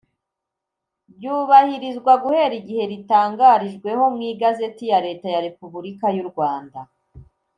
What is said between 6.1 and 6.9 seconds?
y’u rwanda